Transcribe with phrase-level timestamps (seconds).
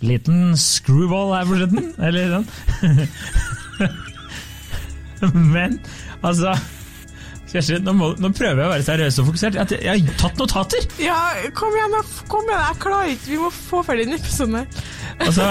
[0.00, 1.90] Liten screwball her på slutten.
[2.00, 2.46] Eller sånn.
[5.54, 5.80] Men
[6.24, 6.54] altså
[7.50, 9.56] Kjersti, nå, må, nå prøver jeg å være seriøs og fokusert.
[9.58, 10.86] Jeg, jeg har tatt notater!
[11.02, 11.18] Ja,
[11.58, 11.96] kom igjen.
[12.30, 13.30] Kom igjen, jeg klarer ikke.
[13.32, 14.66] Vi må få ferdig denne episoden her.
[15.26, 15.50] Altså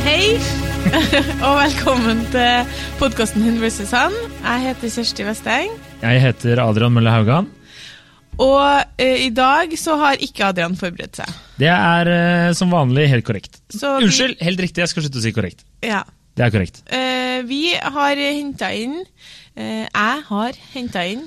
[0.00, 0.59] Hei,
[1.46, 3.58] og velkommen til podkasten Hun.
[3.62, 4.14] Han.
[4.42, 5.74] Jeg heter Kjersti Vesteng.
[6.02, 7.46] Jeg heter Adrian Mølle Haugan.
[8.40, 11.30] Og uh, i dag så har ikke Adrian forberedt seg.
[11.60, 13.60] Det er uh, som vanlig helt korrekt.
[13.70, 14.82] Så vi- Unnskyld, helt riktig.
[14.82, 15.62] Jeg skal slutte å si korrekt.
[15.86, 16.00] Ja.
[16.34, 16.80] Det er korrekt.
[16.90, 19.02] Uh, vi har henta inn
[19.60, 21.24] Jeg har henta inn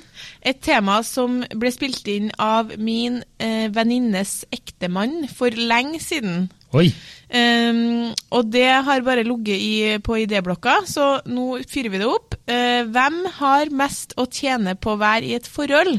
[0.48, 6.48] et tema som ble spilt inn av min venninnes ektemann for lenge siden.
[6.73, 6.88] Oi.
[7.34, 12.36] Um, og det har bare ligget på idéblokka, så nå fyrer vi det opp.
[12.50, 15.97] Uh, hvem har mest å tjene på å være i et forhold?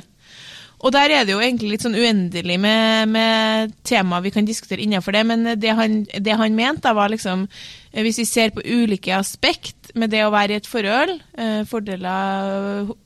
[0.85, 4.85] Og der er det jo egentlig litt sånn uendelig med, med tema vi kan diskutere
[4.85, 9.15] innenfor det, men det han, han mente, var liksom eh, Hvis vi ser på ulike
[9.17, 12.99] aspekt med det å være i et forhold, uh, fordeler og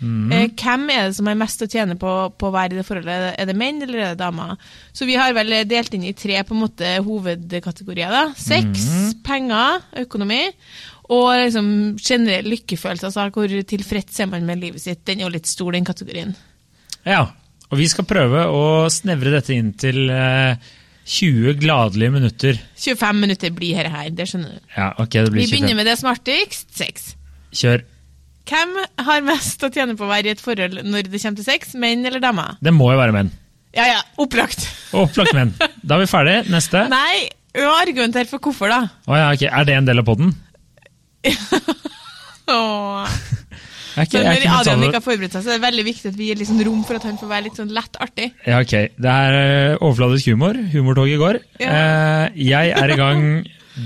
[0.00, 2.78] ulemper eh, Hvem er det som har mest å tjene på, på å være i
[2.80, 3.32] det forholdet?
[3.38, 4.54] Er det menn eller er det damer?
[4.92, 8.14] Så vi har vel delt inn i tre på en måte hovedkategorier.
[8.14, 8.24] da.
[8.38, 8.86] Sex,
[9.26, 10.44] penger, økonomi.
[11.14, 15.06] Og liksom generell lykkefølelse, altså hvor tilfreds er man med livet sitt.
[15.08, 16.34] Den er jo litt stor, den kategorien.
[17.08, 17.24] Ja.
[17.68, 20.56] Og vi skal prøve å snevre dette inn til eh,
[21.08, 22.60] 20 gladelige minutter.
[22.76, 24.72] 25 minutter blir her, her det skjønner du.
[24.76, 25.80] Ja, ok, det blir Vi begynner 25.
[25.80, 27.14] med det smartigst, sex.
[27.56, 27.84] Kjør.
[28.48, 31.46] Hvem har mest å tjene på å være i et forhold når det kommer til
[31.46, 32.56] sex, menn eller damer?
[32.64, 33.32] Det må jo være menn.
[33.76, 34.64] Ja ja, opplagt.
[34.96, 35.52] Opplagt menn.
[35.84, 36.36] Da er vi ferdig.
[36.52, 36.86] Neste.
[36.88, 38.80] Nei, argumenter for hvorfor, da.
[39.06, 39.44] Oh, ja, ok.
[39.50, 40.32] Er det en del av poden?
[43.98, 46.38] Ikke, når Adrian ikke har forberedt seg, så er det veldig viktig at vi gir
[46.38, 48.28] liksom rom for at han får være litt sånn lett artig.
[48.46, 48.74] Ja, ok.
[48.94, 50.58] Det er overfladisk humor.
[50.70, 51.40] Humortoget går.
[51.58, 51.72] Ja.
[51.72, 53.24] Eh, jeg er i gang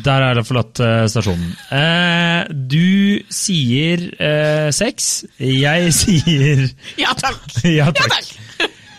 [0.05, 1.51] Der er det forlatt eh, stasjonen.
[1.75, 5.11] Eh, du sier eh, sex.
[5.39, 6.65] Jeg sier
[7.01, 7.43] Ja takk!
[7.69, 8.33] ja, Ja takk.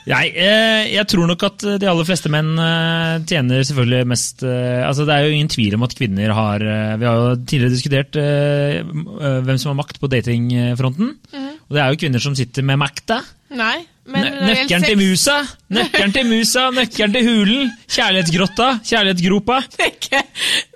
[0.09, 5.05] Jeg, eh, tror nok at de aller fleste menn eh, tjener selvfølgelig mest eh, altså
[5.07, 6.65] Det er jo ingen tvil om at kvinner har
[6.99, 11.13] Vi har jo tidligere diskutert hvem som har makt på datingfronten.
[11.63, 13.21] Og det er jo kvinner som sitter med makta.
[13.53, 15.35] Nei, men Nø- Nøkkelen til musa,
[15.73, 19.59] nøkkelen til musa, nøkkelen til hulen, kjærlighetsgrotta, kjærlighetsgropa.
[19.77, 20.23] Det er ikke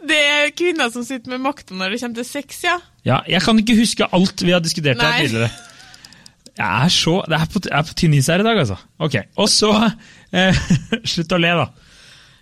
[0.07, 2.77] Det er kvinner som sitter med makta når det kommer til sex, ja.
[3.07, 5.49] Ja, jeg kan ikke huske alt vi har diskutert her tidligere.
[6.57, 8.77] Jeg er så Jeg er på, jeg er på tynn is her i dag, altså.
[9.03, 9.73] Ok, Og så
[10.33, 10.63] eh,
[11.13, 11.67] Slutt å le, da.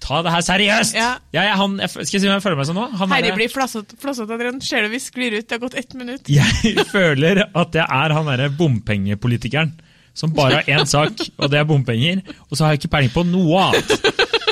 [0.05, 0.97] Ta det her seriøst!
[0.97, 1.15] Ja.
[1.33, 2.85] Jeg, er han, jeg, skal jeg si hvem jeg føler meg som nå?
[2.99, 3.97] Han Herre blir flassete,
[4.35, 4.59] Adrian.
[4.61, 5.47] Ser du vi sklir ut?
[5.47, 6.29] Det har gått ett minutt.
[6.29, 9.73] Jeg føler at jeg er han derre bompengepolitikeren
[10.15, 12.21] som bare har én sak, og det er bompenger.
[12.47, 14.44] Og så har jeg ikke peiling på noe annet.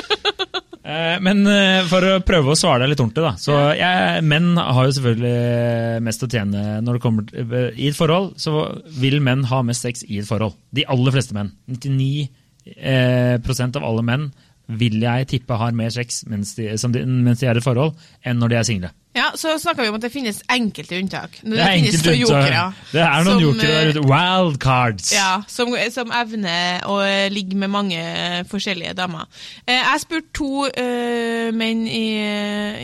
[0.84, 3.34] Eh, Men eh, for å prøve å svare deg litt ordentlig, da.
[3.40, 7.96] Så jeg, menn har jo selvfølgelig mest å tjene når det kommer til I et
[7.96, 8.66] forhold så
[9.00, 10.58] vil menn ha mest sex i et forhold.
[10.76, 11.54] De aller fleste menn.
[11.72, 12.26] 99
[12.76, 14.28] eh, prosent av alle menn
[14.66, 17.96] vil jeg tippe har mer sex mens de, som de, mens de er i forhold,
[18.24, 18.92] enn når de er single.
[19.14, 21.36] Ja, Så snakka vi om at det finnes enkelte unntak.
[21.44, 22.20] Det er finnes noen unntak.
[22.20, 22.62] jokere.
[22.90, 24.02] Det er noen som, jokere der ute.
[24.10, 25.12] Wildcards.
[25.14, 26.96] Ja, som, som evner å
[27.30, 28.00] ligge med mange
[28.50, 29.28] forskjellige damer.
[29.68, 32.08] Eh, jeg spurte to uh, menn i,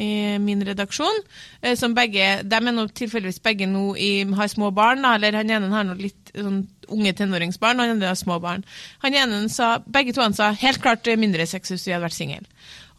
[0.05, 1.19] i min redaksjon,
[1.65, 5.51] eh, som begge De er nå tilfeldigvis begge nå i, har små barn, eller han
[5.51, 8.65] ene har nå litt sånn unge tenåringsbarn, og han andre har små barn.
[9.05, 12.19] Han ene sa, Begge to han sa helt klart mindre sex hvis vi hadde vært
[12.19, 12.47] single.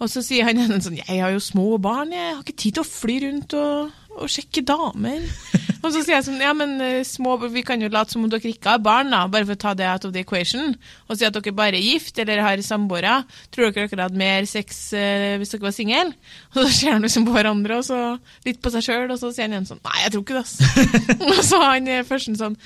[0.01, 2.77] Og så sier han ene sånn Jeg har jo små barn, jeg har ikke tid
[2.77, 5.27] til å fly rundt og, og sjekke damer.
[5.83, 8.31] og så sier jeg sånn Ja, men eh, små Vi kan jo late som om
[8.31, 10.73] dere ikke har barn, da, bare for å ta det out of the equation.
[11.07, 13.19] Og si at dere bare er gift eller har samboere.
[13.53, 16.07] Tror dere dere hadde mer sex eh, hvis dere var single?
[16.55, 18.01] Og så ser han liksom på hverandre og så
[18.47, 20.47] litt på seg sjøl, og så sier han igjen sånn Nei, jeg tror ikke det,
[20.47, 20.57] ass.
[21.29, 22.57] og så har han eh, først en sånn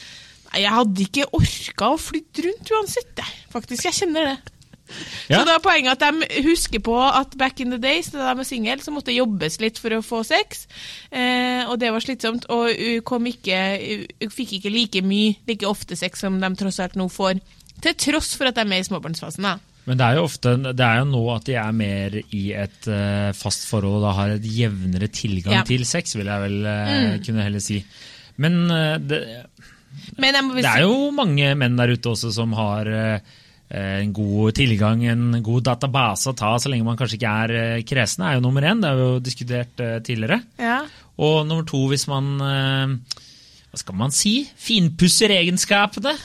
[0.62, 3.22] jeg hadde ikke orka å flytte rundt uansett.
[3.54, 4.36] Faktisk, jeg kjenner det.
[5.32, 5.40] Ja.
[5.40, 8.38] Så da er poenget at de husker på at back in the days, da de
[8.38, 10.68] var single, så måtte det jobbes litt for å få sex.
[11.10, 13.62] Eh, og det var slitsomt, og hun kom ikke,
[14.22, 17.42] hun fikk ikke like mye, like ofte sex som de tross alt nå får.
[17.82, 19.44] Til tross for at de er med i småbarnsfasen.
[19.50, 19.58] da.
[19.86, 22.88] Men det er jo ofte, det er jo nå at de er mer i et
[22.90, 25.66] uh, fast forhold og da har et jevnere tilgang Ja.
[25.68, 27.82] til sex, vil jeg vel eh, kunne heller si.
[28.42, 29.20] Men uh, det,
[30.18, 33.34] det er jo mange menn der ute også som har eh,
[33.76, 37.84] en god tilgang, en god database å ta, så lenge man kanskje ikke er eh,
[37.88, 38.82] kresen, er jo nummer én.
[38.84, 40.42] Det har vi jo diskutert eh, tidligere.
[40.62, 40.84] ja.
[41.16, 43.22] Og nummer to, hvis man eh,
[43.72, 44.34] Hva skal man si?
[44.60, 46.12] Finpusser egenskapene.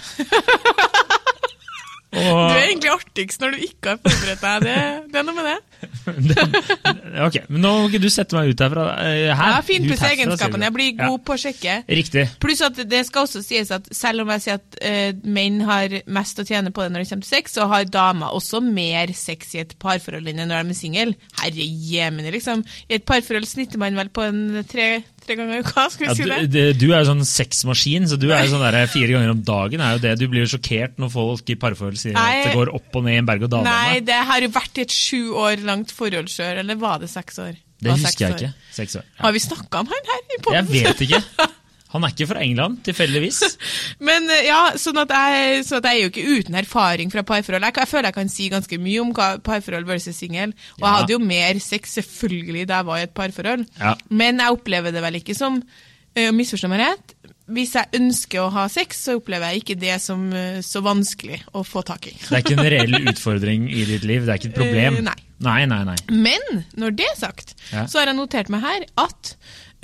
[2.11, 4.65] Du er egentlig artigst når du ikke har forberedt deg.
[4.67, 5.70] Det, det er noe med det.
[7.27, 8.87] ok, men nå må ikke du sette meg ut herfra.
[9.05, 10.69] Eh, Her, jeg har Finpusse herfra, egenskapene.
[10.69, 11.77] Jeg blir god på å sjekke.
[12.01, 12.25] Riktig.
[12.43, 15.97] Pluss at det skal også sies at selv om jeg sier at uh, menn har
[16.11, 19.15] mest å tjene på det når det kommer til sex, så har damer også mer
[19.17, 21.17] sex i et parforhold enn når de er single.
[21.41, 22.65] Herre jemini, liksom.
[22.91, 24.89] I et parforhold snitter man vel på en tre,
[25.25, 26.51] tre ganger i uka, skal vi Ja, si du, det?
[26.55, 29.43] det, du er jo sånn sexmaskin, så du er jo sånn der fire ganger om
[29.47, 29.83] dagen.
[29.85, 30.15] er jo det.
[30.21, 33.19] Du blir jo sjokkert når folk i parforhold sier at det går opp og ned
[33.19, 33.71] i en berg-og-dal-bane.
[33.95, 37.11] Nei, det har jo vært i et sju år langt forhold sjøl, eller var det
[37.13, 37.57] seks år?
[37.81, 38.53] Det husker jeg ikke.
[38.77, 39.07] Seks år.
[39.17, 39.23] Ja.
[39.25, 41.25] Har vi snakka om han her i Jeg vet ikke.
[41.91, 43.41] Han er ikke fra England, tilfeldigvis.
[44.09, 47.25] Men eh, ja, sånn at, jeg, sånn at jeg er jo ikke uten erfaring fra
[47.27, 47.67] parforhold.
[47.67, 50.55] Jeg, jeg føler jeg kan si ganske mye om parforhold versus singel.
[50.79, 53.65] Og jeg hadde jo mer sex selvfølgelig da jeg var i et parforhold.
[53.81, 53.97] Ja.
[54.23, 57.17] Men jeg opplever det vel ikke som uh, Misforstå meg rett.
[57.51, 61.41] Hvis jeg ønsker å ha sex, så opplever jeg ikke det som uh, så vanskelig
[61.59, 62.15] å få tak i.
[62.23, 64.29] Det er ikke en reell utfordring i ditt liv.
[64.29, 65.01] Det er ikke et problem.
[65.01, 65.19] Uh, nei.
[65.41, 65.97] Nei, nei, nei.
[66.13, 67.87] Men når det er sagt, Ja.
[67.89, 69.35] så har jeg notert meg her at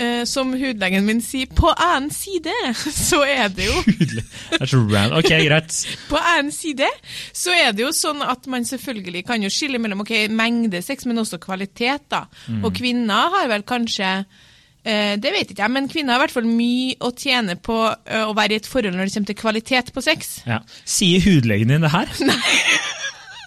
[0.00, 2.52] uh, som hudlegen min sier, på annen side
[3.08, 3.76] så er det jo
[4.12, 5.16] Det er så random.
[5.22, 5.78] Ok, greit.
[6.10, 6.88] På annen side
[7.32, 11.06] så er det jo sånn at man selvfølgelig kan jo skille mellom ok, mengde sex,
[11.08, 12.04] men også kvalitet.
[12.12, 12.26] da.
[12.52, 12.60] Mm.
[12.68, 16.36] Og kvinner har vel kanskje uh, Det vet ikke jeg, men kvinner har i hvert
[16.36, 19.40] fall mye å tjene på uh, å være i et forhold når det kommer til
[19.40, 20.36] kvalitet på sex.
[20.46, 20.60] Ja.
[20.84, 22.12] Sier hudlegen din det her?
[22.28, 22.38] Nei.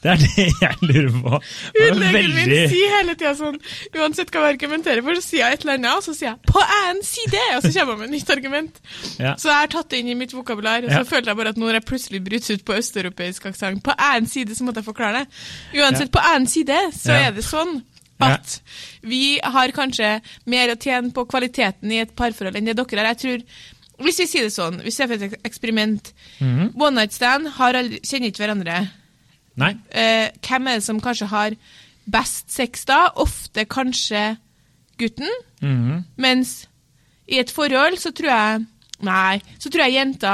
[0.04, 1.40] Det er det jeg lurer på.
[1.76, 2.46] Det veldig...
[2.48, 3.58] Min sier hele tida sånn
[4.00, 6.40] Uansett hva jeg argumenterer for, så sier jeg et eller annet, og så sier jeg
[6.48, 8.80] 'på en side', og så kommer jeg med et nytt argument.
[9.20, 9.34] Ja.
[9.36, 11.04] Så jeg har tatt det inn i mitt vokabular, og så Ja.
[11.04, 14.56] følte jeg bare at når jeg plutselig bryter ut på østeuropeisk aksent på en side,
[14.56, 15.28] så måtte jeg forklare det.
[15.82, 17.28] Uansett, på en side så Ja.
[17.28, 17.84] er det sånn
[18.22, 18.62] at
[19.04, 23.14] vi har kanskje mer å tjene på kvaliteten i et parforhold enn det dere har.
[23.16, 23.44] Jeg tror
[24.00, 26.72] hvis vi sier det sånn, vi ser for et eksperiment Mhm.
[26.80, 28.90] One night stand har aldri, kjenner ikke hverandre.
[29.60, 29.74] Nei.
[29.92, 31.56] Eh, hvem er det som kanskje har
[32.10, 33.10] best sex da?
[33.22, 34.38] Ofte kanskje
[35.00, 35.30] gutten.
[35.62, 36.04] Mhm.
[36.18, 36.56] Mens
[37.30, 38.66] i et forhold så tror jeg
[39.06, 40.32] Nei, så tror jeg jenta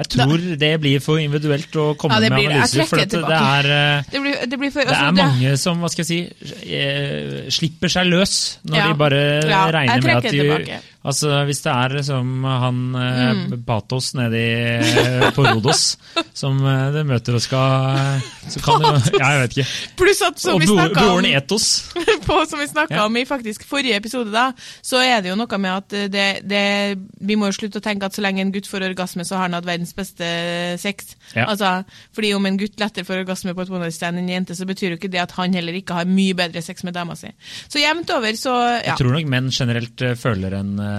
[0.00, 2.56] Jeg tror det blir for individuelt å komme Ja, det med blir det.
[2.64, 2.88] Analyser.
[2.90, 5.78] For det, det er, eh, Det blir, det blir for, det altså, er mange som
[5.84, 8.34] hva skal jeg si, eh, slipper seg løs
[8.66, 8.88] når Ja.
[8.88, 10.80] de bare Ja, regner med at de tilbake.
[11.04, 13.62] Altså, Hvis det er som han eh, Mm.
[13.66, 15.96] Patos nede i, på Rodos,
[16.36, 19.66] som eh, det møter og skal så kan det, Ja, jeg vet ikke.
[20.00, 21.66] Pluss at som Og vi snakka om, broren Etos.
[22.26, 23.06] på, som vi snakket Ja.
[23.06, 24.50] om i faktisk forrige episode, da,
[24.84, 26.62] så er det jo noe med at det, det,
[27.20, 29.48] vi må jo slutte å tenke at så lenge en gutt får orgasme, så har
[29.48, 30.28] han hatt verdens beste
[30.80, 31.14] sex.
[31.34, 31.48] Ja.
[31.48, 31.72] Altså,
[32.14, 34.94] fordi om en gutt lettere får orgasme på et stand enn en jente, så betyr
[34.94, 37.32] jo ikke det at han heller ikke har mye bedre sex med dama si.
[37.68, 38.92] Så jevnt over, så ja.
[38.92, 40.93] Jeg tror nok menn generelt eh, føler en eh,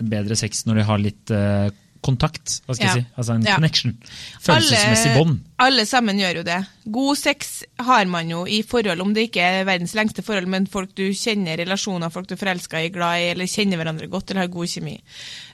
[0.00, 1.68] bedre sex når de har litt eh,
[2.02, 2.60] kontakt.
[2.66, 2.94] Hva skal Ja.
[2.94, 3.08] jeg si?
[3.18, 3.54] Altså en Ja.
[3.54, 3.96] connection.
[4.40, 5.40] Følelsesmessig bånd.
[5.60, 6.66] Alle sammen gjør jo det.
[6.90, 10.66] God sex har man jo i forhold, om det ikke er verdens lengste forhold, men
[10.66, 14.30] folk du kjenner, relasjoner, folk du er forelska i, glad i, eller kjenner hverandre godt,
[14.30, 15.00] eller har god kjemi.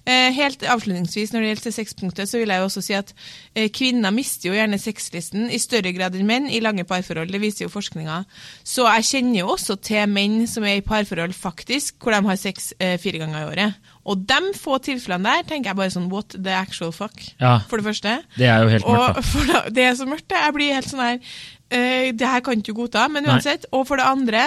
[0.07, 3.13] Eh, helt avslutningsvis, når det gjelder sexpunktet, så vil jeg jo også si at
[3.57, 7.33] eh, kvinner mister jo gjerne sexlysten i større grad enn menn i lange parforhold.
[7.33, 8.25] Det viser jo forskninga.
[8.65, 12.37] Så jeg kjenner jo også til menn som er i parforhold faktisk, hvor de har
[12.39, 13.75] sex eh, fire ganger i året.
[14.07, 17.57] Og de få tilfellene der tenker jeg bare sånn what the actual fuck, Ja.
[17.67, 18.13] for det første.
[18.39, 19.23] Det er jo helt mørkt, Og da.
[19.33, 20.39] for det er så mørkt, det.
[20.45, 23.35] Jeg blir helt sånn her uh, Det her kan ikke du godta, men Nei.
[23.35, 23.67] uansett.
[23.75, 24.45] Og for det andre,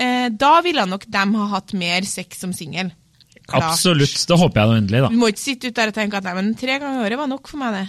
[0.00, 2.92] uh, da ville nok de ha hatt mer sex som singel.
[3.50, 4.14] Absolutt.
[4.30, 5.08] Det håper jeg da endelig, da.
[5.10, 7.18] Du må ikke sitte ute der og tenke at nei, men tre ganger i året
[7.18, 7.86] var nok for meg, det.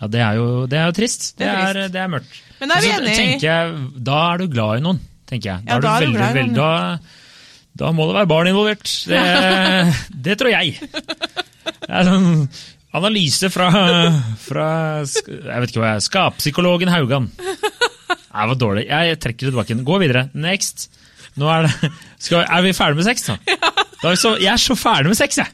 [0.00, 1.26] Ja, Det er jo, det er jo trist.
[1.36, 2.38] Det Det er er, det er mørkt.
[2.60, 3.58] Men da er vi Og enige.
[4.08, 5.66] Da er du glad i noen, tenker jeg.
[5.66, 6.56] Da Ja, er du da er du veldig, glad i veldig, noen.
[6.56, 6.98] da,
[7.74, 8.86] da må det være barn involvert.
[9.10, 9.20] Det,
[10.28, 10.76] det tror jeg.
[10.84, 12.28] Det er sånn
[12.94, 13.66] analyse fra,
[14.38, 14.66] fra
[15.02, 17.26] jeg vet ikke hva jeg er, skapspsykologen Haugan.
[17.34, 18.84] Det var dårlig.
[18.90, 19.76] Jeg trekker det tilbake.
[19.86, 20.28] Gå videre.
[20.38, 20.86] Next.
[21.38, 21.90] Nå er, det,
[22.22, 23.34] skal, er vi ferdig med sex, da?
[24.04, 25.50] da er så, jeg er så ferdig med sex, jeg!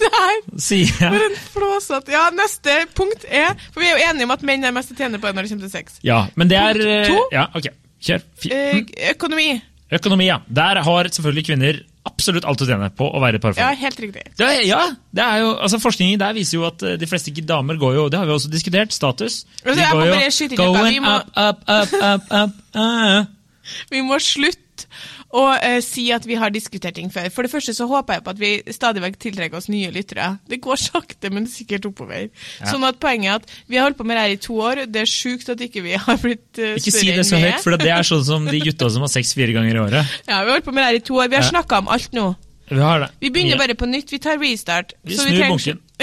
[0.00, 1.10] Her Sier jeg.
[1.10, 4.62] for en flåsete Ja, neste punkt er For vi er jo enige om at menn
[4.64, 5.96] er mest tjener på det når det kommer til sex.
[6.06, 7.24] Ja, men det er Punkt to.
[7.34, 7.66] Ja, ok.
[8.06, 8.22] Kjør.
[8.40, 8.78] Fi- Eh,
[9.10, 9.48] økonomi.
[9.92, 10.40] Økonomi, ja.
[10.50, 14.24] Der har selvfølgelig kvinner absolutt alt å tjene på å være i Ja, helt riktig.
[14.38, 14.82] Ja, ja,
[15.14, 18.04] det er jo, altså Forskningen der viser jo at eh, de fleste damer går jo
[18.10, 18.94] Det har vi også diskutert.
[18.94, 19.44] Status.
[19.64, 23.32] Altså, De må går jo going up, up, up, up, up, up.
[23.90, 24.86] Vi må slutte
[25.34, 27.26] å uh, si at vi har diskutert ting før.
[27.34, 30.36] For det første så håper jeg på at vi stadig vekk tiltrekker oss nye lyttere.
[30.48, 32.28] Det går sakte, men sikkert oppover.
[32.60, 32.66] Ja.
[32.70, 34.76] Sånn at poenget er at vi har holdt på med det her i to år.
[34.86, 37.74] Det er sjukt at ikke vi har blitt uh, Ikke si det så høyt, for
[37.76, 40.02] det er sånn som de gutta som har sex fire ganger i året.
[40.30, 41.26] Ja, vi har holdt på med det her i to år.
[41.32, 41.50] Vi har Ja.
[41.56, 42.26] snakka om alt nå.
[42.70, 43.10] Vi har det.
[43.22, 43.62] Vi begynner Ja.
[43.66, 44.08] bare på nytt.
[44.14, 44.88] Vi tar restart.
[45.06, 45.78] Vi Så snur trenger- bunken.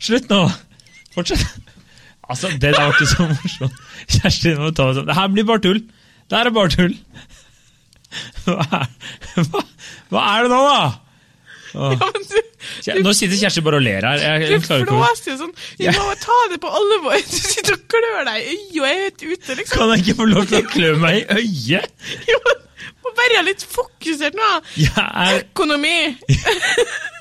[0.00, 0.40] Slutt nå!
[1.14, 1.44] Fortsett.
[2.28, 3.72] Altså, det der var ikke så morsomt.
[4.08, 5.08] Kjersti, nå må vi ta det sånn.
[5.10, 5.80] Det her blir bare tull.
[6.30, 6.94] Det her er bare tull.
[8.44, 9.62] Hva er, hva,
[10.14, 10.82] hva er det nå, da?
[11.74, 11.94] Åh.
[11.98, 12.36] Ja, men du,
[12.84, 14.20] Kjer- Nå sitter Kjersti bare og ler her.
[14.22, 15.54] Jeg, jeg klarer ikke å sånn.
[15.80, 17.16] Du må ta det på alvor.
[17.18, 19.74] Du sitter og klør deg i øyet og er helt ute, liksom.
[19.74, 22.06] Kan jeg ikke få lov til å klø meg i øyet?
[22.30, 22.38] Jo,
[23.04, 24.52] må være litt fokusert nå.
[24.80, 25.96] Jeg er Økonomi.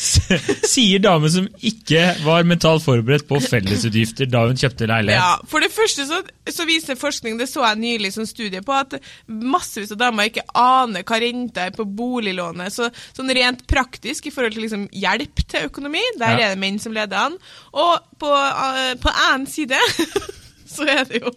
[0.70, 5.20] Sier dame som ikke var mentalt forberedt på fellesutgifter da hun kjøpte leilighet.
[5.20, 8.72] Ja, For det første så, så viser forskning, det så jeg nylig som studie på,
[8.76, 8.96] at
[9.28, 12.72] massevis av damer ikke aner hva renta er på boliglånet.
[12.72, 16.46] Så sånn rent praktisk i forhold til liksom hjelp til økonomi, der Ja.
[16.48, 17.36] er det menn som leder an.
[17.76, 19.76] Og på, uh, på annen side
[20.74, 21.34] så er det jo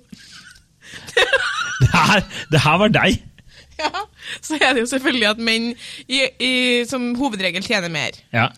[1.13, 3.22] Det, her, det her var deg!
[3.84, 4.06] ja,
[4.44, 5.72] så er det jo selvfølgelig at menn
[6.08, 6.53] i, i,
[6.89, 8.18] som hovedregel tjener mer.
[8.36, 8.50] Ja.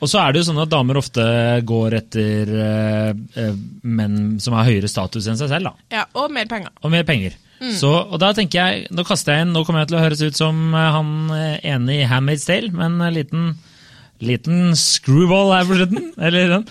[0.00, 1.22] Og så er det jo sånn at damer ofte
[1.68, 3.10] går etter eh,
[3.42, 5.88] eh, menn som har høyere status enn seg selv, da.
[5.98, 6.72] Ja, Og mer penger.
[6.80, 7.36] Og mer penger.
[7.76, 10.22] Så, og da tenker jeg, Nå kaster jeg inn, nå kommer jeg til å høres
[10.24, 13.50] ut som eh, han enig ene i Handmaid's Tale, men en liten,
[14.24, 16.08] liten screwball her på slutten.
[16.26, 16.66] Eller sånn.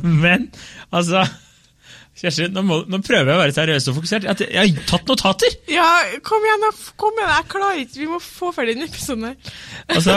[0.24, 0.50] men
[0.90, 1.22] altså
[2.20, 4.26] Kjersti, nå, må, nå prøver jeg å være seriøs og fokusert.
[4.28, 5.54] Jeg, jeg har tatt notater!
[5.72, 5.88] Ja,
[6.26, 6.66] kom igjen.
[7.00, 8.00] Kom igjen, jeg klarer ikke.
[8.02, 9.52] Vi må få ferdig denne episoden her.
[9.96, 10.16] Altså,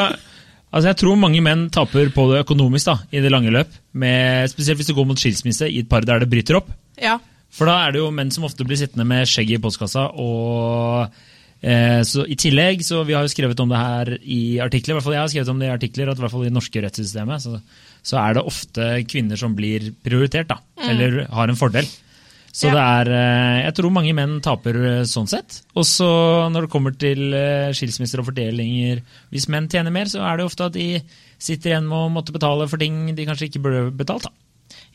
[0.67, 3.71] altså Jeg tror mange menn taper på det økonomisk da, i det lange løp.
[3.95, 6.73] Med, spesielt hvis det går mot skilsmisse i et par der det bryter opp.
[6.99, 7.19] Ja.
[7.53, 10.09] For da er det jo menn som ofte blir sittende med skjegget i postkassa.
[10.19, 11.07] og
[11.61, 14.99] eh, så I tillegg, så vi har jo skrevet om det her i artikler, i
[14.99, 16.57] hvert fall jeg har skrevet om det i artikler, at i hvert fall i det
[16.57, 17.61] norske rettssystemet så,
[18.03, 21.87] så er det ofte kvinner som blir prioritert, da, eller har en fordel.
[22.53, 22.73] Så Ja.
[22.75, 25.63] det er eh, Jeg tror mange menn taper eh, sånn sett.
[25.73, 26.05] Og så
[26.53, 29.01] når det kommer til eh, skilsmisser og fordelinger
[29.33, 31.01] Hvis menn tjener mer, så er det ofte at de
[31.41, 34.27] sitter igjen med å måtte betale for ting de kanskje ikke burde betalt.
[34.29, 34.29] da.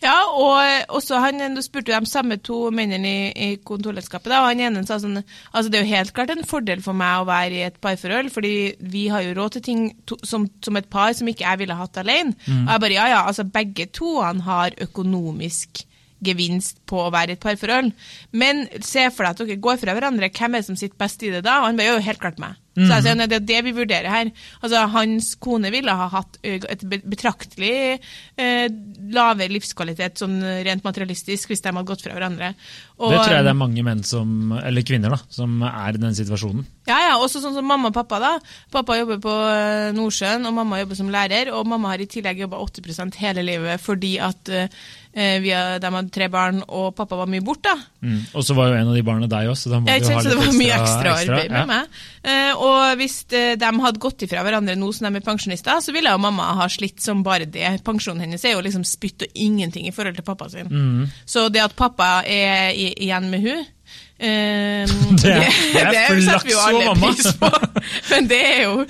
[0.03, 4.63] Ja, og også han, du spurte de samme to mennene i, i kontorlandskapet, og han
[4.63, 7.59] ene sa sånn Altså, det er jo helt klart en fordel for meg å være
[7.59, 8.55] i et parforhold, fordi
[8.93, 11.79] vi har jo råd til ting to, som, som et par som ikke jeg ville
[11.79, 12.37] hatt alene.
[12.67, 15.83] Og jeg bare, ja ja, altså begge to han har økonomisk
[16.25, 17.93] gevinst på å være i et parforhold.
[18.35, 21.23] Men se for deg at dere går fra hverandre, hvem er det som sitter best
[21.23, 21.61] i det da?
[21.61, 22.59] Og han bare, jo, helt klart meg.
[22.87, 24.33] Så jeg sier, nei, det er det vi vurderer her.
[24.63, 27.73] Altså, Hans kone ville ha hatt et betraktelig
[28.39, 28.67] eh,
[29.15, 32.53] lavere livskvalitet sånn rent materialistisk hvis de hadde gått fra hverandre.
[32.99, 36.03] Og, det tror jeg det er mange menn som, eller kvinner da, som er i
[36.03, 36.65] den situasjonen.
[36.89, 38.19] Ja, ja, også sånn som mamma og pappa.
[38.23, 38.33] da.
[38.75, 39.35] Pappa jobber på
[39.95, 41.53] Nordsjøen, og mamma jobber som lærer.
[41.55, 46.11] Og mamma har i tillegg jobba 80% hele livet fordi at eh, vi de hadde
[46.15, 47.73] tre barn, og pappa var mye borte.
[48.03, 48.21] Mm.
[48.33, 49.99] Og så var jo en av de barna deg også, så da må du ha
[49.99, 51.67] litt det var mye ekstra, ekstra arbeid med ja.
[51.71, 52.03] meg.
[52.23, 52.68] Eh, og
[52.99, 56.21] hvis eh, de hadde gått ifra hverandre nå som de er pensjonister, så ville jo
[56.23, 57.79] mamma ha slitt som bare det.
[57.87, 60.71] Pensjonen hennes er jo liksom spytt og ingenting i forhold til pappa sin.
[60.71, 61.09] Mm.
[61.29, 63.67] Så det at pappa er igjen med hun
[64.19, 64.87] eh,
[65.23, 65.35] Det
[65.75, 67.11] det er jo flaks for mamma.
[67.41, 67.51] på.
[68.11, 68.85] Men det er jo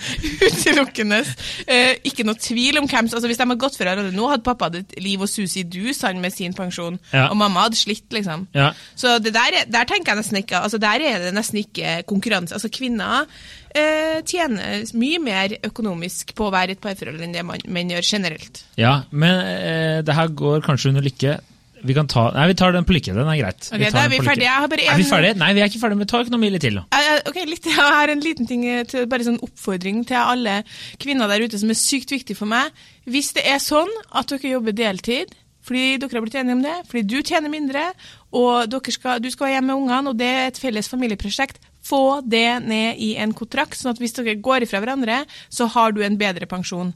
[0.48, 1.18] utelukkende
[1.66, 4.46] eh, ikke noe tvil om hvem altså Hvis de hadde gått for hverandre nå, hadde
[4.46, 7.28] pappa hatt liv og sus i dus han med sin pensjon, Ja.
[7.30, 8.46] og mamma hadde slitt, liksom.
[8.56, 8.70] Ja.
[8.96, 12.02] Så det der, er- der tenker jeg nesten ikke altså Der er det nesten ikke
[12.08, 12.54] konkurranse.
[12.56, 13.26] Altså Kvinner
[13.74, 18.62] eh, tjener mye mer økonomisk på å være et parforhold enn det menn gjør generelt.
[18.80, 21.38] Ja, men eh, det her går kanskje under lykke.
[21.86, 23.14] Vi kan ta Nei, vi tar den på lykke.
[23.16, 23.68] Den er greit.
[23.70, 24.46] Ok, tar da er vi ferdige.
[24.48, 25.38] Jeg har bare Er vi ferdige?
[25.38, 28.08] Nei, vi er ikke ferdige, men ta økonomi litt til, eh, ok, litt, Jeg har
[28.08, 30.62] en liten ting eh, til, bare sånn oppfordring til alle
[30.98, 32.72] kvinner der ute som er sykt viktig for meg.
[33.06, 35.34] Hvis det er sånn at dere jobber deltid,
[35.68, 37.90] fordi dere har blitt enige om det, fordi du tjener mindre,
[38.32, 42.20] og skal, du skal være hjemme med ungene, og det er et felles familieprosjekt, få
[42.24, 46.02] det ned i en kontrakt, sånn at hvis dere går ifra hverandre, så har du
[46.04, 46.92] en bedre pensjon.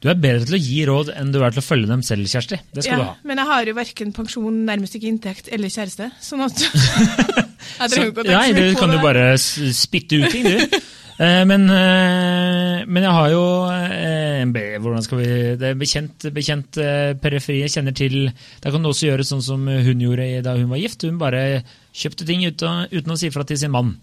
[0.00, 2.28] Du er bedre til å gi råd enn du er til å følge dem selv,
[2.30, 2.56] Kjersti.
[2.72, 3.16] Det skal du ha.
[3.28, 6.62] Men jeg har jo verken pensjon, nærmest ikke inntekt eller kjæreste, sånn at
[7.80, 10.32] Jeg trenger ikke å tenke Nei, så du mye på kan jo bare spytte ut
[10.32, 10.80] ting, du.
[11.20, 15.26] Eh, Men, eh, men jeg har jo eh, hvordan skal vi,
[15.60, 16.78] det er bekjent, bekjent
[17.20, 17.58] periferi.
[17.66, 18.30] Jeg kjenner til
[18.62, 21.04] Da kan du også gjøre sånn som hun gjorde da hun var gift.
[21.04, 21.60] Hun bare
[21.92, 23.98] kjøpte ting uten, uten å si fra til sin mann.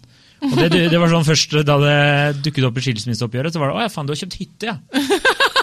[0.46, 1.98] Og det, det var sånn først Da det
[2.46, 4.78] dukket opp i skilsmisseoppgjøret, så var det 'Å ja, faen, du har kjøpt hytte', ja'.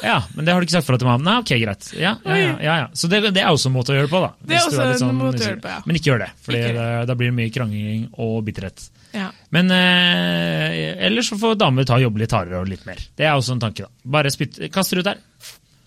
[0.04, 1.24] Ja, Men det har du ikke sagt fra til mannen?
[1.26, 1.88] Nei, ok, greit.
[1.96, 2.88] Ja, ja, ja, ja, ja.
[2.94, 4.32] Så det, det er også en måte å gjøre det på, da.
[4.42, 5.80] Det er også er også en måte å gjøre det på, ja.
[5.86, 6.86] Men ikke gjør det, for det.
[7.10, 8.88] da blir det mye krangling og bitterhet.
[9.16, 9.30] Ja.
[9.56, 13.00] Men eh, ellers så får damer ta jobbe litt hardere og litt mer.
[13.16, 14.10] Det er også en tanke, da.
[14.18, 15.22] Bare spytt, kaster ut der,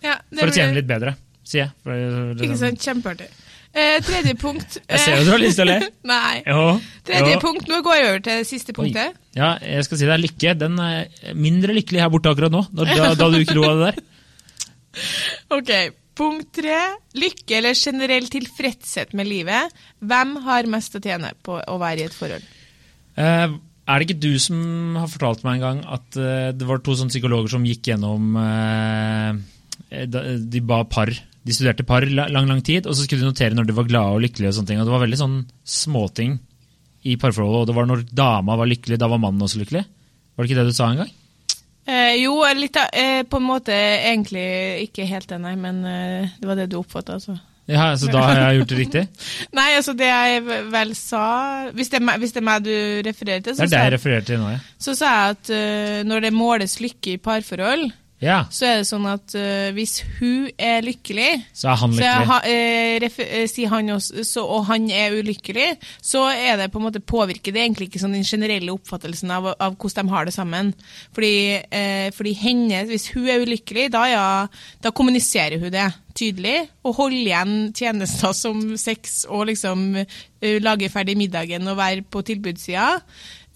[0.05, 1.75] Ja, det for å tjene litt bedre, sier jeg.
[1.85, 1.93] For,
[2.38, 3.29] det- Ikke sant, kjempeartig.
[3.77, 5.91] Eh, tredje punkt Jeg ser jo du har lyst til å le.
[6.13, 6.41] Nei.
[6.47, 6.65] Jo.
[7.07, 7.43] Tredje jo.
[7.45, 7.69] punkt.
[7.71, 8.79] Nå går jeg over til det siste Oi.
[8.81, 9.23] punktet.
[9.39, 10.57] Ja, jeg skal si deg lykke.
[10.59, 13.91] Den er mindre lykkelig her borte akkurat nå, da, da du ikke lo av det
[13.91, 14.05] der.
[15.55, 15.69] Ok,
[16.19, 16.79] Punkt tre.
[17.19, 19.75] Lykke eller generell tilfredshet med livet.
[20.03, 22.47] Hvem har mest å tjene på å være i et forhold?
[23.19, 23.55] Eh,
[23.89, 26.97] er det ikke du som har fortalt meg en gang at eh, det var to
[26.99, 29.39] sånne psykologer som gikk gjennom eh,
[30.11, 31.15] De ba par
[31.47, 34.16] De studerte par lang, lang tid, og så skulle de notere når de var glade
[34.16, 34.49] og lykkelige.
[34.50, 36.38] og sånne ting, og Det var veldig sånn småting
[37.04, 37.61] i parforholdet.
[37.62, 39.85] og Det var når dama var lykkelig, da var mannen også lykkelig.
[40.37, 41.11] Var det ikke det du sa en gang?
[41.88, 46.28] Eh, jo, litt av, eh, på en måte egentlig ikke helt det, nei, men eh,
[46.38, 47.38] det var det du oppfatta, altså.
[47.68, 49.00] Ja, Så da har jeg gjort det riktig?
[49.59, 50.40] Nei, altså det jeg
[50.73, 52.71] vel sa Hvis det er meg, det er meg du
[53.04, 54.59] refererer til, Det så, er det sa, jeg jeg- refererer til nå, ja.
[54.80, 58.89] så sa jeg at uh, når det måles lykke i parforhold, Ja, så er det
[58.89, 62.27] sånn at uh, hvis hun er lykkelig Så er han så lykkelig.
[62.27, 62.39] ha,
[63.15, 65.69] uh, sier han også, så, og han er ulykkelig,
[66.03, 69.53] så er det på en måte påvirker det egentlig ikke sånn den generelle oppfattelsen av,
[69.55, 70.75] av hvordan de har det sammen.
[71.15, 71.33] Fordi,
[71.71, 74.27] uh, fordi henne, hvis hun er ulykkelig, da, ja,
[74.83, 75.87] da kommuniserer hun det
[76.19, 82.03] tydelig, og holder igjen tjenester som sex og liksom eh, lage ferdig middagen og være
[82.03, 82.91] på tilbudssida.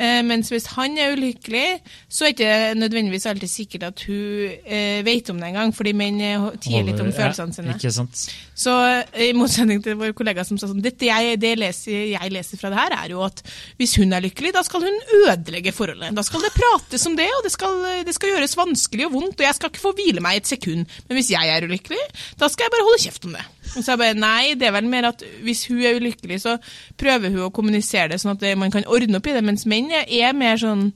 [0.00, 1.66] Eh, mens hvis han er ulykkelig,
[2.11, 5.92] så er det ikke nødvendigvis alltid sikkert at hun eh, vet om det engang, fordi
[5.96, 7.75] menn eh, tier litt om følelsene sine.
[7.75, 8.25] Ja, ikke sant.
[8.62, 8.75] Så
[9.20, 12.72] i motsetning til vår kollega som sa sånn Dette jeg, det leser, jeg leser fra
[12.72, 13.44] det her, er jo at
[13.78, 16.16] hvis hun er lykkelig, da skal hun ødelegge forholdet.
[16.16, 19.38] Da skal det prates om det, og det skal, det skal gjøres vanskelig og vondt,
[19.38, 20.99] og jeg skal ikke få hvile meg et sekund.
[21.08, 22.00] Men hvis jeg er ulykkelig,
[22.40, 23.46] da skal jeg bare holde kjeft om det.
[23.76, 26.57] Og så jeg bare, Nei, det er vel mer at hvis hun er ulykkelig, så
[27.00, 29.88] prøver hun å kommunisere det sånn at man kan ordne opp i det, mens menn
[29.93, 30.91] er mer sånn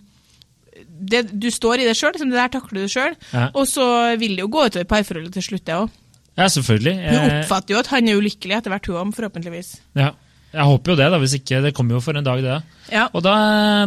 [0.76, 3.14] det, Du står i det sjøl, liksom, det der takler du sjøl.
[3.33, 3.49] Ja.
[3.56, 3.85] Og så
[4.21, 5.90] vil det jo gå utover parforholdet til slutt, det òg.
[6.37, 6.95] Ja, selvfølgelig.
[7.00, 9.71] Hun oppfatter jo at han er ulykkelig etter hvert, hun òg, forhåpentligvis.
[9.97, 10.11] Ja.
[10.56, 12.52] Jeg håper jo det, da, hvis ikke det kommer jo for en dag, det.
[12.59, 12.92] da.
[12.92, 13.06] Ja.
[13.12, 13.33] Og da,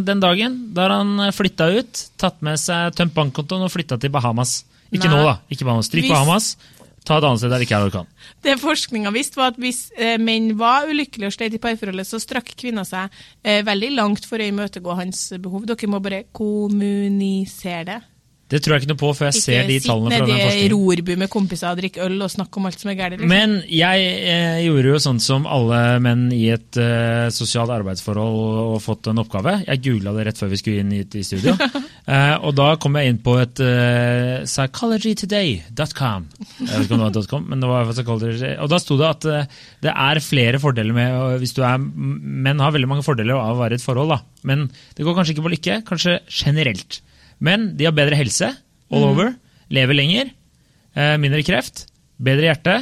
[0.06, 4.12] den dagen, da har han flytta ut, tatt med seg tømt bankkontoen og flytta til
[4.14, 4.60] Bahamas.
[4.90, 5.16] Ikke Nei.
[5.16, 5.38] nå, da.
[5.54, 5.90] ikke Bahamas.
[5.90, 6.50] Stryk Hvis- Bahamas.
[7.08, 8.10] Ta et annet sted der ikke er orkan.
[8.46, 12.22] Det forskninga viste, var at hvis eh, menn var ulykkelige og slet i parforholdet, så
[12.22, 13.10] strakk kvinner seg
[13.44, 15.68] eh, veldig langt for å imøtegå hans behov.
[15.70, 18.00] Dere må bare kommunisere det.
[18.50, 20.40] Det tror jeg ikke noe på før jeg ser de tallene fra den Ikke sitt
[20.40, 20.72] nede i forskningen.
[20.74, 23.14] rorbu med kompiser og drikke øl og snakke om alt som er galt.
[23.20, 23.30] Liksom.
[23.30, 28.80] Men jeg eh, gjorde jo sånn som alle menn i et eh, sosialt arbeidsforhold og
[28.82, 29.60] fått en oppgave.
[29.68, 31.54] Jeg googla det rett før vi skulle inn hit i studio.
[32.10, 36.24] Eh, og da kom jeg inn på et uh, psychologytoday.com.
[36.58, 38.54] Jeg vet ikke om det var .com, men det var psychology.
[38.64, 42.64] Og da sto det at uh, det er flere fordeler med hvis du er Menn
[42.64, 44.24] har veldig mange fordeler av å være i et forhold, da.
[44.50, 44.66] Men
[44.98, 45.78] det går kanskje ikke på lykke.
[45.86, 47.02] Kanskje generelt.
[47.46, 48.56] Men de har bedre helse
[48.90, 49.36] all over,
[49.70, 50.32] lever lenger,
[50.98, 51.86] eh, mindre kreft,
[52.18, 52.76] bedre hjerte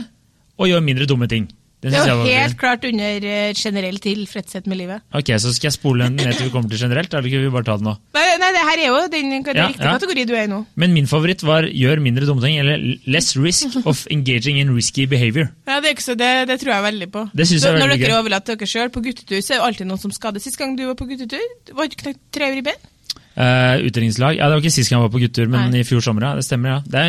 [0.57, 1.49] og gjør mindre dumme ting.
[1.79, 2.57] Det Det er jo helt fint.
[2.59, 5.01] klart under eh, generell tilfredshet med livet.
[5.13, 7.63] Ok, Så skal jeg spole ned til vi kommer til generelt, eller kan vi bare
[7.67, 7.93] ta det nå?
[8.17, 9.93] Nei, nei det her er jo den den Ja, riktige ja.
[9.99, 10.65] kategori du er i nå.
[10.75, 15.05] Men min favoritt var 'gjør mindre dumme ting', eller 'less risk of engaging in risky
[15.05, 15.49] behavior'.
[15.67, 17.29] Ja, det, så, det, det tror jeg veldig på.
[17.35, 18.19] Det synes jeg er veldig Når dere gøy.
[18.23, 20.39] overlater dere sjøl på guttetur, så er det alltid noen som skader.
[20.41, 22.73] Sist gang du var på guttetur, var du knekt tre ribben?
[23.37, 24.39] Uh, Utdrikningslag.
[24.39, 25.83] Ja, det var ikke sist gang jeg var på guttur, men Nei.
[25.83, 26.31] i fjor sommer, ja.
[26.39, 26.77] Det stemmer, ja.
[26.89, 27.03] Det,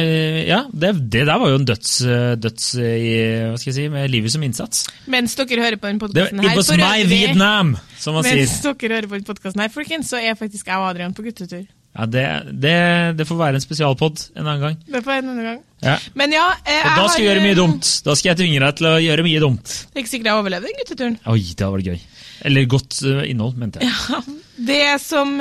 [0.45, 3.15] ja, det, det der var jo en døds, eh, døds eh, i,
[3.49, 4.83] hva skal jeg si, med livet som innsats.
[5.09, 8.43] Mens dere hører på denne podkasten her was for my Vietnam, som man sier.
[8.45, 11.25] Mens dere hører på den podcasten her, folkens, så er faktisk jeg og Adrian på
[11.25, 11.65] guttetur.
[11.97, 12.75] Ja, det, det,
[13.19, 14.77] det får være en spesialpod en annen gang.
[14.85, 15.63] Det får jeg en annen gang.
[15.83, 15.95] Ja.
[16.19, 17.89] Men ja, eh, Og da jeg skal jeg gjøre mye eh, dumt.
[18.05, 19.65] Da skal jeg tvinge deg til å gjøre mye dumt.
[19.65, 21.17] Det er ikke sikkert jeg overlever den gutteturen.
[21.25, 22.05] Oi, det hadde vært gøy.
[22.51, 24.37] Eller godt eh, innhold, mente jeg.
[24.69, 25.41] Det som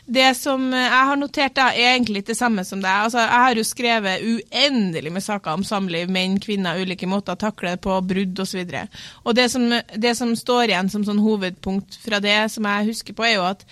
[0.11, 3.05] det som jeg har notert, da, er egentlig det samme som deg.
[3.05, 7.39] Altså, jeg har jo skrevet uendelig med saker om samliv, menn, kvinner, ulike måter å
[7.39, 8.59] takle det på, brudd osv.
[8.59, 12.67] Og, så og det som, det som står igjen som sånn hovedpunkt fra det som
[12.67, 13.63] jeg husker på, er jo at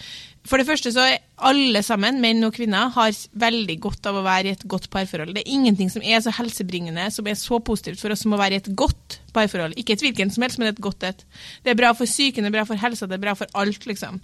[0.47, 3.12] for det første så er alle sammen, menn og kvinner, har
[3.43, 5.36] veldig godt av å være i et godt parforhold.
[5.36, 8.39] Det er ingenting som er så helsebringende, som er så positivt for oss som å
[8.39, 9.75] være i et godt parforhold.
[9.78, 11.21] Ikke et hvilken som helst, men et godt et.
[11.67, 13.86] Det er bra for psyken, det er bra for helsa, det er bra for alt,
[13.91, 14.23] liksom.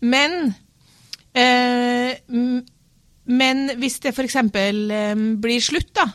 [0.00, 0.56] Men
[3.30, 4.36] men hvis det f.eks.
[4.36, 6.08] Eh, blir slutt, da,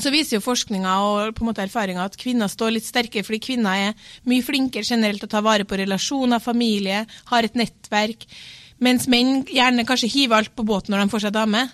[0.00, 3.42] så viser jo forskninga og på en måte erfaringa at kvinner står litt sterkere, fordi
[3.50, 8.24] kvinner er mye flinkere generelt til å ta vare på relasjoner, familie, har et nettverk.
[8.80, 11.66] Mens menn gjerne kanskje hiver alt på båten når de får seg dame.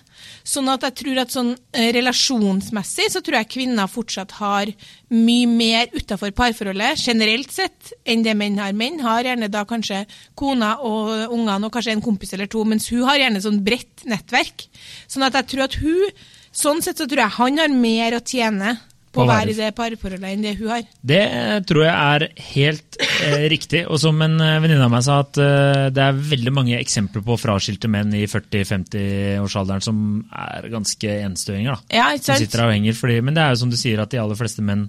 [0.47, 4.71] Sånn at jeg tror at sånn eh, relasjonsmessig så tror jeg kvinner fortsatt har
[5.13, 8.75] mye mer utafor parforholdet, generelt sett, enn det menn har.
[8.75, 10.03] Menn har gjerne da kanskje
[10.35, 14.03] kona og ungene og kanskje en kompis eller to, mens hun har gjerne sånn bredt
[14.09, 14.67] nettverk.
[15.07, 16.25] Sånn at jeg tror at hun
[16.57, 18.71] Sånn sett så tror jeg han har mer å tjene
[19.13, 20.83] på På i det parforholdet enn det hun har.
[21.01, 21.21] Det
[21.65, 23.81] tror jeg er helt eh, riktig.
[23.89, 27.23] Og som en eh, venninne av meg sa, at eh, det er veldig mange eksempler
[27.25, 31.77] på fraskilte menn i 40-50-årsalderen som er ganske enstøinger.
[31.79, 31.97] da.
[31.97, 32.43] Ja, ikke Som sant?
[32.45, 32.93] sitter der og henger.
[32.99, 34.85] Fordi, men det er jo som du sier, at de aller fleste menn,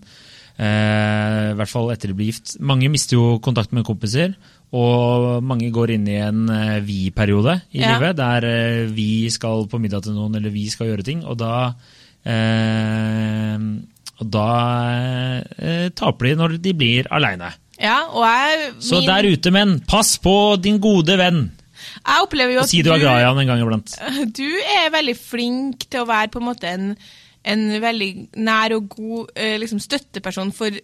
[0.59, 4.35] eh, i hvert fall etter de blir gift Mange mister jo kontakt med kompiser.
[4.77, 7.95] Og mange går inn i en eh, vi-periode i Ja.
[7.97, 11.23] livet, der eh, vi skal på middag til noen, eller vi skal gjøre ting.
[11.25, 11.73] Og da
[12.27, 13.57] eh,
[14.19, 14.49] og da
[15.59, 17.53] eh, taper de når de blir aleine.
[17.79, 18.83] Ja, min...
[18.83, 21.47] Så der ute, menn, pass på din gode venn!
[21.79, 23.95] jeg opplever jo Og at si du er glad i han en gang iblant.
[24.41, 26.93] Du er veldig flink til å være på en måte en,
[27.47, 28.11] en veldig
[28.45, 30.75] nær og god eh, liksom støtteperson for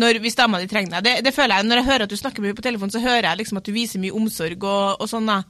[0.00, 1.06] når, hvis dama di trenger deg.
[1.06, 3.28] Det, det føler jeg, Når jeg hører at du snakker mye på telefon, så hører
[3.28, 4.66] jeg liksom at du viser mye omsorg.
[4.66, 5.40] Og, og sånn da.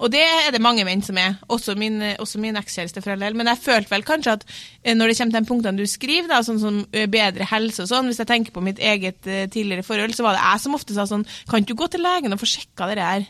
[0.00, 3.24] Og det er det mange menn som er, også min, også min ekskjæreste for all
[3.24, 3.36] del.
[3.38, 6.30] Men jeg følte vel kanskje at eh, når det kommer til de punktene du skriver,
[6.30, 9.44] da, sånn som eh, bedre helse og sånn, hvis jeg tenker på mitt eget eh,
[9.52, 12.32] tidligere forhold, så var det jeg som ofte sa sånn Kan du gå til legen
[12.34, 13.26] og få sjekka det her?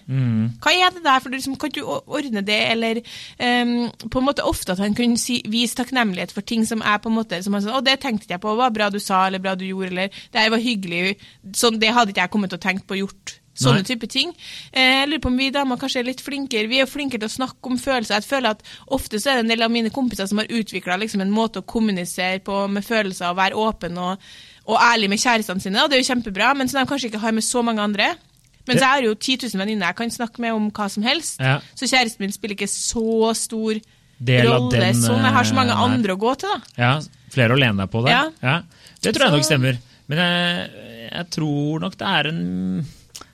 [0.63, 1.21] Hva er det der?
[1.21, 2.61] For du liksom, kan du ordne det?
[2.71, 6.85] Eller um, på en måte ofte at han kunne si, vise takknemlighet for ting som
[6.87, 9.01] er på en måte som han sa, Å, det tenkte jeg på, var bra du
[9.03, 11.17] sa, eller bra du gjorde, eller det her var hyggelig.
[11.57, 13.37] Sånn, det hadde ikke jeg kommet til å tenke på å gjort.
[13.61, 13.89] Sånne Nei.
[13.91, 14.31] type ting.
[14.73, 16.69] Eh, Jeg lurer på om vi damer kanskje er litt flinkere.
[16.71, 18.15] Vi er jo flinkere til å snakke om følelser.
[18.23, 20.97] Jeg føler at Ofte så er det en del av mine kompiser som har utvikla
[21.03, 24.23] liksom en måte å kommunisere på med følelser og være åpen og,
[24.71, 25.83] og ærlig med kjærestene sine.
[25.83, 28.15] Og det er jo kjempebra, men som de kanskje ikke har med så mange andre.
[28.69, 31.41] Mens jeg har jo 10 000 venninner jeg kan snakke med om hva som helst.
[31.43, 31.59] Ja.
[31.75, 33.81] Så kjæresten min spiller ikke så stor
[34.21, 34.71] rolle.
[34.79, 36.61] den, sånn, jeg har så mange eh, andre å gå til, da.
[36.79, 36.91] Ja,
[37.35, 38.31] flere å lene deg på der.
[38.41, 38.57] Ja.
[39.01, 39.79] Det tror jeg nok stemmer.
[40.11, 40.71] Men jeg,
[41.13, 42.41] jeg tror nok det er en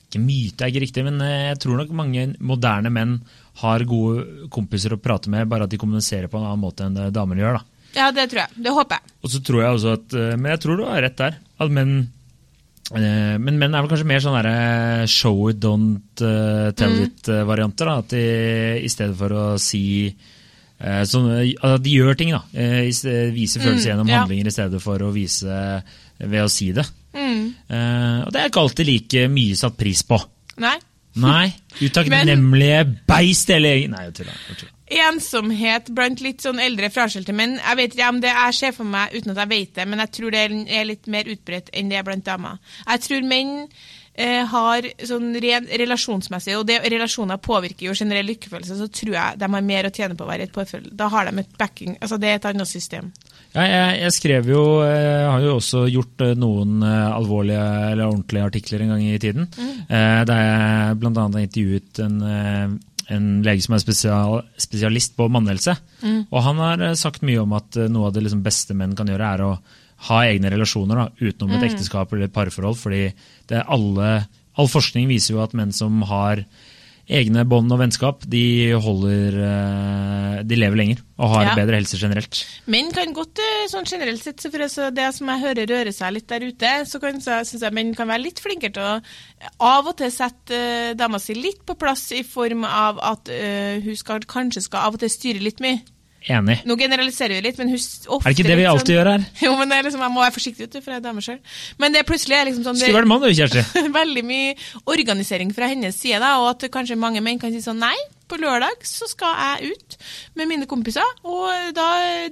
[0.07, 3.17] Ikke myte er ikke riktig, men jeg tror nok mange moderne menn
[3.63, 6.95] har gode kompiser å prate med, bare at de kommuniserer på en annen måte enn
[6.95, 7.57] det damer gjør.
[7.59, 7.65] da.
[7.97, 8.63] Ja, det tror jeg.
[8.67, 9.15] Det håper jeg.
[9.25, 11.39] Og så tror jeg også at eh, Men jeg tror du har rett der.
[11.59, 11.95] At menn
[12.95, 17.05] eh, men menn er vel kanskje mer sånn derre show it, don't eh, tell Mm.
[17.09, 17.89] it-varianter.
[17.99, 18.23] At de
[18.85, 19.83] i stedet for å si
[20.79, 21.31] eh, sånn,
[21.65, 22.43] At de gjør ting, da.
[22.55, 24.21] eh, i sted- Vise følelser gjennom Mm, ja.
[24.25, 25.83] handlinger i stedet for å vise
[26.19, 26.87] ved å si det.
[27.17, 27.43] Mm.
[27.71, 30.21] Uh, og det er ikke alltid like mye satt pris på.
[30.63, 30.77] Nei.
[31.21, 31.51] Nei.
[31.81, 33.77] Utakknemlige beist hele.
[33.93, 34.73] Nei, jeg tuller.
[34.87, 37.57] Ensomhet blant litt sånn eldre fraskilte menn.
[37.59, 40.03] Jeg vet ikke om det jeg ser for meg uten at jeg vet det, men
[40.05, 42.61] jeg tror det er litt mer utbredt enn det er blant damer.
[42.85, 43.57] Jeg tror menn
[44.49, 49.49] har sånn ren relasjonsmessig, og det, relasjoner påvirker jo generell lykkefølelse, så tror jeg de
[49.53, 50.89] har mer å tjene på å være i et forhold.
[50.97, 53.13] Da har de et backing, altså det er et annet system.
[53.53, 58.09] Ja, jeg, jeg skrev jo Jeg har jo også gjort eh, noen eh, alvorlige eller
[58.11, 59.47] ordentlige artikler en gang i tiden.
[59.89, 61.13] eh, Der jeg bl.a.
[61.15, 62.69] har intervjuet en, eh,
[63.17, 65.77] en lege som er spesial, spesialist på mannhelse.
[66.27, 68.97] Og han har eh, sagt mye om at eh, noe av det liksom beste menn
[68.99, 69.55] kan gjøre, er å
[70.09, 72.77] ha egne relasjoner da, utenom et ekteskap eller et parforhold.
[72.77, 73.13] fordi
[73.49, 76.45] det er alle, all forskning viser jo at menn som har
[77.07, 81.55] egne bånd og vennskap, de holder eh, De lever lenger og har Ja.
[81.55, 82.45] bedre helse generelt.
[82.67, 84.59] Menn kan godt, eh, sånn generelt sett, så for
[84.91, 88.09] det som jeg hører røre seg litt der ute, så kan, så, jeg menn kan
[88.09, 91.79] være litt flinkere til å eh, av og til sette uh, dama si litt på
[91.79, 95.61] plass i form av at uh, hun skal, kanskje skal av og til styre litt
[95.61, 95.81] mye.
[96.27, 96.57] Enig.
[96.67, 99.11] Nå generaliserer vi litt, men hun ofte Er det ikke det vi alltid sånn- gjør
[99.13, 99.27] her?
[99.47, 101.39] Jo, men det er liksom, jeg må være forsiktig, ute, for jeg er dame sjøl.
[101.79, 103.63] Men det plutselig er liksom sånn Skulle vært mann, du, Kjersti.
[104.01, 104.57] veldig mye
[104.91, 107.95] organisering fra hennes side, da, og at kanskje mange menn kan si sånn nei,
[108.27, 109.97] på lørdag så skal jeg ut
[110.35, 111.47] med mine kompiser, og
[111.79, 111.85] da,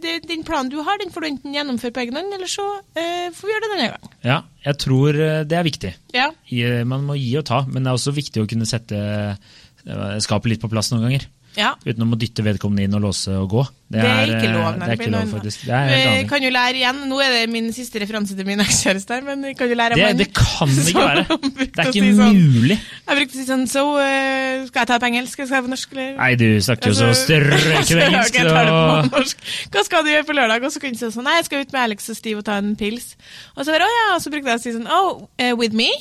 [0.03, 2.65] det, den planen du har, den får du enten gjennomføre på egen hånd, eller så
[2.99, 4.11] eh, får vi gjøre det denne gang.
[4.27, 5.93] Ja, jeg tror eh, det er viktig.
[6.19, 8.99] Ja, I- Man må gi og ta, men det er også viktig å kunne sette
[8.99, 11.29] eh, skapet litt på plass noen ganger.
[11.59, 11.73] Ja.
[11.87, 13.65] Uten å dytte vedkommende inn og låse og gå.
[13.95, 14.79] Det er ikke eh, lov.
[14.79, 15.33] Det er ikke lov, annet.
[15.37, 15.65] faktisk.
[15.69, 19.15] Det er kan jo lære igjen, nå er det min siste referanse til min ekskjæreste
[19.15, 21.25] her, men kan jo lære Det, det kan det ikke være.
[21.29, 22.41] Det er ikke si sånn.
[22.57, 22.79] mulig.
[22.81, 25.67] Jeg brukte å si sånn, So, uh, skal jeg ta det på engelsk, skal jeg
[25.69, 26.11] på norsk, eller?
[26.19, 28.41] Nei, du snakker jo så Altså, strøkende engelsk.
[28.41, 29.55] Det Så...
[29.75, 30.67] Hva skal du gjøre på lørdag?
[30.67, 32.49] Og så kunne jeg si sånn, nei, jeg skal ut med Alex og Steve og
[32.49, 33.15] ta en pils.
[33.55, 35.77] Og så bare, å ja, og så brukte jeg å si sånn, oh, uh, with
[35.77, 35.93] me?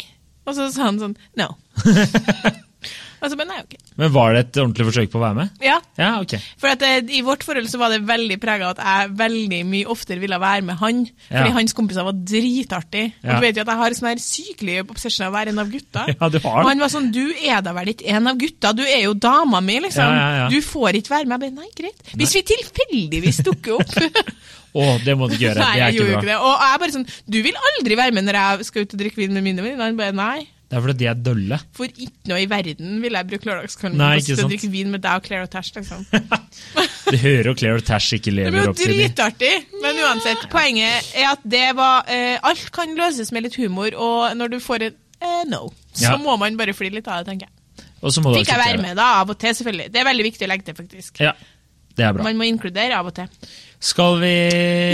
[0.47, 1.53] Og så sa han sånn, no.
[3.31, 3.79] og men, nei, okay.
[3.95, 5.49] Men var det et ordentlig forsøk på å være med?
[5.63, 6.39] Ja, Ja, okay.
[6.59, 9.61] for at eh, i vårt forhold så var det veldig preget av at jeg veldig
[9.69, 11.55] mye oftere ville være med han, fordi Ja.
[11.55, 13.05] hans kompiser var dritartig.
[13.23, 15.63] Og du vet jo at jeg har sånn her sykelig obsession av å være en
[15.63, 16.05] av gutta.
[16.19, 18.73] Ja, du har Og han var sånn, du er da vel ikke en av gutta,
[18.75, 20.03] du er jo dama mi, liksom.
[20.03, 20.49] Ja, ja, ja.
[20.51, 21.39] Du får ikke være med.
[21.47, 22.03] Jeg bare, nei, greit.
[22.17, 23.93] Hvis vi tilfeldigvis dukker opp.
[24.73, 25.61] Å, det må du ikke gjøre.
[25.67, 26.19] Nei, Det er ikke bra.
[26.19, 26.37] ikke det.
[26.41, 29.21] Og jeg bare sånn, du vil aldri være med når jeg skal ut og drikke
[29.21, 29.85] vin med mine venninner.
[29.85, 30.47] Han bare, nei.
[30.73, 31.57] Det er fordi de er dølle.
[31.77, 35.19] For ikke noe i verden vil jeg bruke lørdagskvelden på å drikke vin med deg
[35.19, 35.69] og Claire og Tash.
[35.75, 36.05] Liksom.
[37.13, 39.51] Du hører jo Claire og Tash ikke lever opp lever jo opp til jo dritartig,
[39.83, 40.47] men uansett.
[40.49, 44.57] Poenget er at det var eh, Alt kan løses med litt humor, og når du
[44.63, 46.17] får en eh, no, så Ja.
[46.17, 47.85] må man bare flire litt av det, tenker jeg.
[48.01, 49.91] Og så må du Fikk jeg være med, da, av og til, selvfølgelig.
[49.93, 51.21] Det er veldig viktig å legge til, faktisk.
[51.21, 51.35] Ja,
[51.97, 52.25] det er bra.
[52.25, 53.29] Man må inkludere av og til.
[53.83, 54.31] Skal vi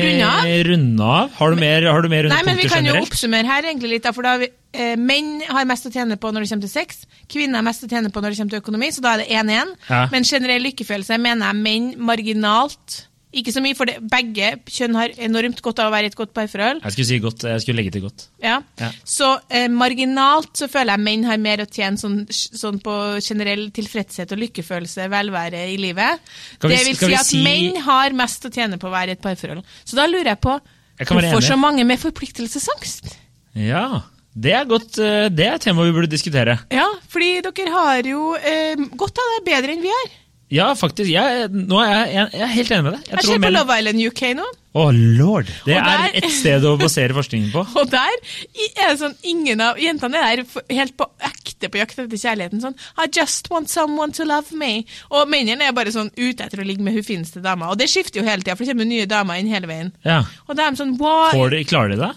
[0.02, 0.48] Runde av?
[0.66, 1.34] runde av?
[1.38, 3.92] Har du mer, har du mer Nei, men vi kan kan jo oppsummere her egentlig
[3.92, 6.66] litt, for da har vi, eh, menn har mest å tjene på når det kommer
[6.66, 9.14] til sex, kvinner har mest å tjene på når det kommer til økonomi, så da
[9.14, 9.76] er det 1-1.
[9.90, 10.08] Ja.
[10.12, 15.10] Men generell lykkefølelse mener jeg menn marginalt, ikke så mye, for det, begge kjønn har
[15.22, 16.80] enormt godt av å være i et godt parforhold.
[16.82, 18.26] Jeg skulle si godt, jeg skulle legge til godt.
[18.42, 18.56] Ja.
[18.82, 18.90] Ja.
[19.06, 23.68] Så eh, marginalt så føler jeg menn har mer å tjene sånn, sånn på generell
[23.76, 26.20] tilfredshet og lykkefølelse, velvære i livet.
[26.62, 29.10] Vi- det vil si vi at si- menn har mest å tjene på å være
[29.14, 29.64] i et parforhold.
[29.86, 30.60] Så da lurer jeg på
[31.00, 33.14] Jeg hvorfor så mange med forpliktelsesangst?
[33.56, 34.02] Ja,
[34.36, 34.98] det er godt.
[35.00, 36.60] eh, Det er et tema vi burde diskutere.
[36.72, 40.10] Ja, fordi dere har jo eh, godt av det bedre enn vi har.
[40.50, 41.12] Ja, faktisk.
[41.14, 43.04] Jeg, nå er jeg, jeg, jeg er helt enig med deg.
[43.12, 44.46] Jeg tror ser på Love Island UK nå,
[44.80, 45.50] Å, lord!
[45.66, 47.64] Det Og er der- et sted å basere forskningen på.
[47.82, 51.98] og der er det sånn ingen av jentene er der helt på ekte på jakt
[52.02, 52.62] etter kjærligheten.
[52.66, 54.86] Sånn I just want someone to love me.
[55.10, 57.70] Og mennene er bare sånn ute etter å ligge med hun fineste dama.
[57.74, 59.94] Og det skifter jo hele tida, for det kommer nye damer inn hele veien.
[60.06, 60.22] Ja.
[60.48, 61.34] Og da er de sånn Why?
[61.34, 62.14] Får de, klarer de det?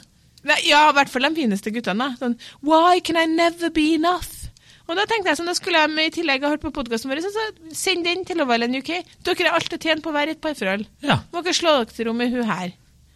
[0.66, 2.12] Ja, i hvert fall de fineste guttene.
[2.21, 4.41] Sånn, Why can I never be enough?
[4.88, 7.23] Og da tenkte jeg sånn, da skulle jeg i tillegg ha hørt på podkasten vår,
[7.25, 8.92] så, så send den til Island UK.
[9.25, 10.87] Dere har alt å tjene på å være et parforhold.
[11.07, 11.21] Ja.
[11.33, 12.73] Må ikke slå dere til ro med hun her.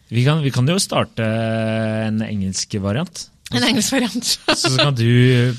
[0.08, 3.24] Vi kan, vi kan jo starte en engelsk variant.
[3.54, 4.28] En engelsk variant.
[4.58, 5.06] Så kan du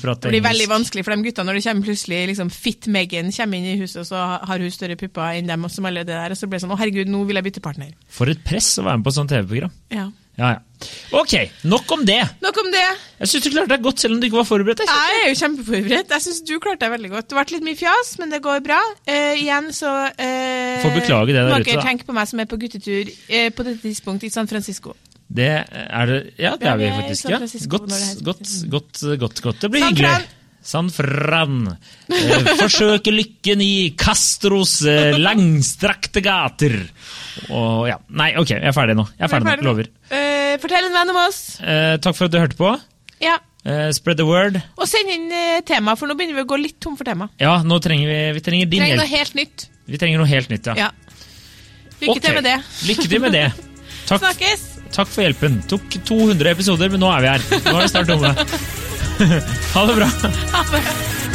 [0.00, 0.24] engelsk.
[0.24, 3.60] Det blir veldig vanskelig for de gutta når det kommer plutselig liksom, Fit Megan kommer
[3.60, 6.32] inn i huset, og så har hun større pupper enn dem som er der.
[6.32, 7.92] Og så blir det sånn Å, herregud, nå vil jeg bytte partner.
[8.12, 9.76] For et press å være med på et sånt TV-program.
[9.94, 10.08] Ja.
[10.38, 10.64] Ja, ja.
[11.18, 11.34] Ok,
[11.66, 12.20] nok om det.
[12.44, 12.84] Nok om det.
[13.18, 14.84] Jeg syns du klarte deg godt selv om du ikke var forberedt.
[14.84, 14.92] Jeg.
[14.92, 16.14] Jeg er jo kjempeforberedt.
[16.14, 17.28] Jeg syns du klarte deg veldig godt.
[17.30, 18.78] Det ble litt mye fjas, men det går bra.
[19.08, 21.86] Uh, igjen så uh, Får beklage det der ute, da.
[21.90, 24.94] tenke på meg som er på guttetur uh, på dette tidspunktet i San Francisco.
[25.28, 27.28] Det er det Ja, det er vi faktisk.
[27.28, 27.38] Ja.
[27.68, 27.92] Godt,
[28.24, 29.62] godt, godt, godt, godt.
[29.64, 30.16] Det blir San hyggelig.
[30.16, 30.34] Fran.
[30.68, 31.60] San Fran.
[32.12, 36.74] Eh, forsøke lykken i Castros eh, langstrakte gater.
[37.48, 37.96] Og ja.
[38.18, 39.06] Nei, ok, jeg er ferdig nå.
[39.16, 39.68] Jeg er ferdig nå.
[39.68, 39.88] Lover.
[40.10, 41.42] Eh, fortell en venn om oss.
[41.60, 42.72] Eh, takk for at du hørte på.
[43.22, 43.38] Ja.
[43.68, 44.60] Eh, spread the word.
[44.78, 47.28] Og send inn eh, tema, for nå begynner vi å gå litt tom for tema.
[47.42, 49.68] Ja, nå trenger vi, vi trenger din Trenger noe helt nytt.
[49.88, 50.88] Vi trenger noe helt nytt, ja.
[50.88, 50.90] Ja.
[51.98, 52.24] Lykke okay.
[52.24, 52.58] til med det.
[52.88, 53.46] Lykke til med det.
[54.08, 54.66] Takk, Snakkes!
[54.94, 55.60] takk for hjelpen.
[55.68, 57.46] Tok 200 episoder, men nå er vi her.
[57.66, 58.32] Nå er det snart tomme.
[59.74, 60.12] ha det bra.
[60.54, 61.27] Ha det.